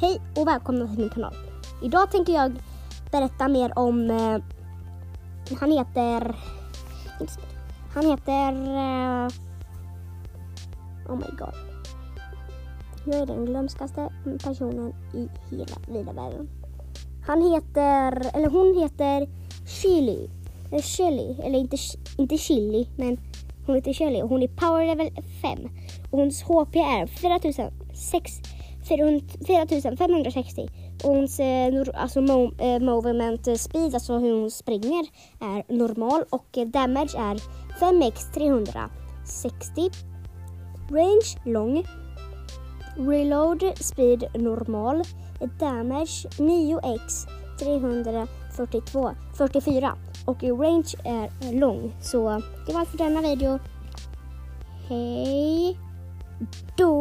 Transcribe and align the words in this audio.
Hej 0.00 0.20
och 0.36 0.48
välkomna 0.48 0.86
till 0.86 0.98
min 0.98 1.10
kanal. 1.10 1.34
Idag 1.82 2.10
tänker 2.10 2.32
jag 2.32 2.52
berätta 3.12 3.48
mer 3.48 3.78
om... 3.78 4.10
Eh, 4.10 4.38
han 5.60 5.72
heter... 5.72 6.36
Han 7.94 8.06
heter... 8.06 8.52
Eh, 8.52 9.28
oh 11.08 11.16
my 11.16 11.36
god. 11.38 11.54
Jag 13.04 13.16
är 13.16 13.26
den 13.26 13.44
glömskaste 13.44 14.12
personen 14.44 14.94
i 15.14 15.28
hela 15.50 15.76
vida 15.88 16.12
världen. 16.12 16.48
Han 17.26 17.52
heter... 17.52 18.36
Eller 18.36 18.50
hon 18.50 18.82
heter 18.82 19.28
Chili. 19.66 20.30
Eller 20.70 20.82
Chili. 20.82 21.40
Eller 21.42 21.58
inte, 21.58 21.76
inte 22.18 22.38
Chili, 22.38 22.88
men 22.96 23.20
hon 23.66 23.74
heter 23.74 23.92
Chili 23.92 24.22
och 24.22 24.28
hon 24.28 24.42
är 24.42 24.48
power 24.48 24.86
level 24.86 25.10
5. 25.42 25.58
Och 26.10 26.18
hennes 26.18 26.42
HP 26.42 26.76
är 26.76 27.06
4600... 27.06 28.59
4560 28.88 30.68
och 31.04 31.14
hennes 31.14 31.40
alltså, 31.94 32.20
eh, 32.58 32.80
movement 32.80 33.60
speed, 33.60 33.94
alltså 33.94 34.18
hur 34.18 34.40
hon 34.40 34.50
springer, 34.50 35.06
är 35.40 35.72
normal 35.76 36.24
och 36.30 36.58
damage 36.66 37.14
är 37.18 37.40
5x 37.80 38.32
360. 38.34 39.90
Range 40.90 41.36
lång. 41.44 41.84
Reload 42.96 43.62
speed 43.80 44.24
normal. 44.34 45.02
Damage 45.58 46.26
9x 46.38 47.26
342 47.58 49.10
44 49.38 49.92
och 50.26 50.42
range 50.42 50.94
är 51.04 51.52
lång. 51.52 51.92
Så 52.02 52.42
det 52.66 52.72
var 52.72 52.80
allt 52.80 52.88
för 52.88 52.98
denna 52.98 53.20
video. 53.20 53.58
Hej 54.88 55.78
då! 56.76 56.99